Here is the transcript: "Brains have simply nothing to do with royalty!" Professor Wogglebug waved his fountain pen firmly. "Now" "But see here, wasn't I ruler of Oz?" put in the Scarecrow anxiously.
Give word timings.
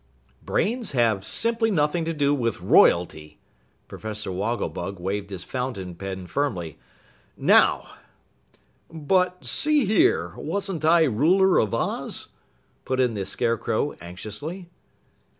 "Brains 0.41 0.93
have 0.93 1.23
simply 1.23 1.69
nothing 1.69 2.05
to 2.05 2.13
do 2.15 2.33
with 2.33 2.59
royalty!" 2.59 3.37
Professor 3.87 4.31
Wogglebug 4.31 4.99
waved 4.99 5.29
his 5.29 5.43
fountain 5.43 5.93
pen 5.93 6.25
firmly. 6.25 6.79
"Now" 7.37 7.85
"But 8.91 9.45
see 9.45 9.85
here, 9.85 10.33
wasn't 10.35 10.83
I 10.83 11.03
ruler 11.03 11.59
of 11.59 11.75
Oz?" 11.75 12.29
put 12.83 12.99
in 12.99 13.13
the 13.13 13.27
Scarecrow 13.27 13.91
anxiously. 14.01 14.71